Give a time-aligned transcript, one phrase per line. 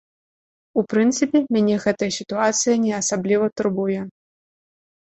[0.81, 4.01] У прынцыпе, мяне гэтая сітуацыя не асабліва турбуе.